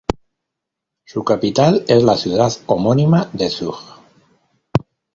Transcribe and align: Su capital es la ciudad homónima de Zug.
Su 1.05 1.23
capital 1.23 1.85
es 1.87 2.01
la 2.01 2.17
ciudad 2.17 2.51
homónima 2.65 3.29
de 3.33 3.49
Zug. 3.51 3.77